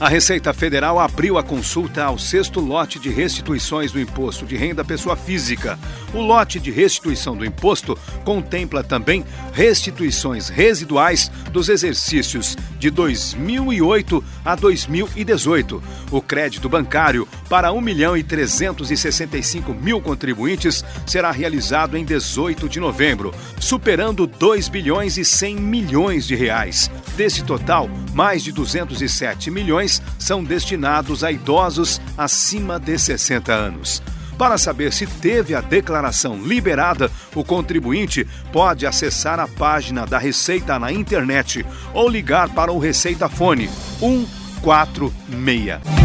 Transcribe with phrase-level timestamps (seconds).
[0.00, 4.84] A Receita Federal abriu a consulta ao sexto lote de restituições do imposto de renda
[4.84, 5.78] pessoa física.
[6.12, 14.54] O lote de restituição do imposto contempla também restituições residuais dos exercícios de 2008 a
[14.54, 15.82] 2018.
[16.10, 22.80] O crédito bancário para 1 milhão e 365 mil contribuintes será realizado em 18 de
[22.80, 26.90] novembro, superando 2 bilhões e 100 milhões de reais.
[27.16, 34.02] Desse total, mais de 207 milhões são destinados a idosos acima de 60 anos.
[34.38, 40.78] Para saber se teve a declaração liberada, o contribuinte pode acessar a página da Receita
[40.78, 43.68] na internet ou ligar para o Receita Fone
[44.00, 46.03] 146.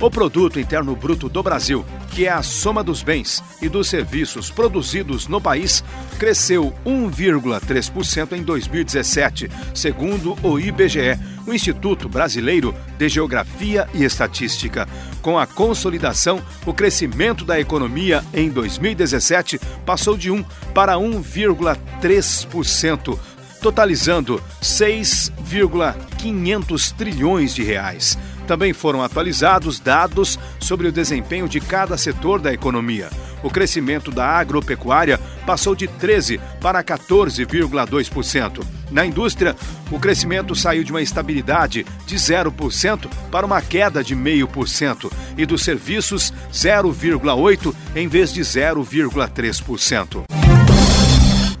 [0.00, 4.50] O Produto Interno Bruto do Brasil, que é a soma dos bens e dos serviços
[4.50, 5.84] produzidos no país,
[6.18, 14.88] cresceu 1,3% em 2017, segundo o IBGE, o Instituto Brasileiro de Geografia e Estatística.
[15.22, 20.42] Com a consolidação, o crescimento da economia em 2017 passou de 1
[20.74, 23.16] para 1,3%,
[23.62, 28.18] totalizando 6,500 trilhões de reais.
[28.46, 33.08] Também foram atualizados dados sobre o desempenho de cada setor da economia.
[33.42, 38.64] O crescimento da agropecuária passou de 13% para 14,2%.
[38.90, 39.54] Na indústria,
[39.90, 45.62] o crescimento saiu de uma estabilidade de 0% para uma queda de 0,5%, e dos
[45.62, 50.33] serviços, 0,8% em vez de 0,3%.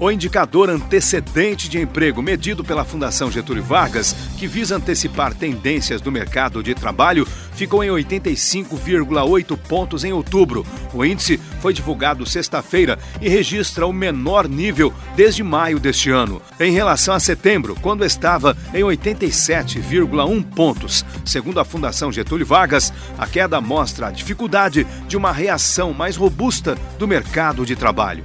[0.04, 6.12] O indicador antecedente de emprego, medido pela Fundação Getúlio Vargas, que visa antecipar tendências do
[6.12, 10.66] mercado de trabalho, ficou em 85,8 pontos em outubro.
[10.92, 16.42] O índice foi divulgado sexta-feira e registra o menor nível desde maio deste ano.
[16.60, 21.02] Em relação a setembro, quando estava em 87,1 pontos.
[21.24, 26.76] Segundo a Fundação Getúlio Vargas, a queda mostra a dificuldade de uma reação mais robusta
[26.98, 28.22] do mercado de trabalho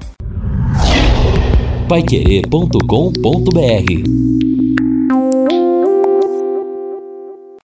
[1.90, 4.59] paiquerê.com.br